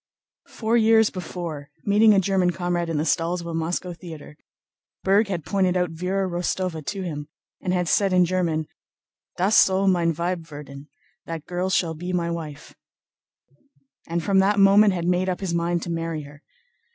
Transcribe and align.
Four 0.47 0.77
years 0.77 1.11
before, 1.11 1.69
meeting 1.85 2.11
a 2.15 2.19
German 2.19 2.49
comrade 2.49 2.89
in 2.89 2.97
the 2.97 3.05
stalls 3.05 3.39
of 3.41 3.45
a 3.45 3.53
Moscow 3.53 3.93
theater, 3.93 4.35
Berg 5.03 5.27
had 5.27 5.45
pointed 5.45 5.77
out 5.77 5.93
Véra 5.93 6.27
Rostóva 6.27 6.83
to 6.87 7.03
him 7.03 7.27
and 7.61 7.71
had 7.71 7.87
said 7.87 8.11
in 8.11 8.25
German, 8.25 8.65
"das 9.37 9.55
soll 9.55 9.85
mein 9.87 10.11
Weib 10.15 10.49
werden," 10.49 10.87
* 12.75 12.77
and 14.11 14.23
from 14.23 14.39
that 14.39 14.59
moment 14.59 14.91
had 14.93 15.05
made 15.05 15.29
up 15.29 15.39
his 15.39 15.53
mind 15.53 15.83
to 15.83 15.91
marry 15.91 16.23
her. 16.23 16.41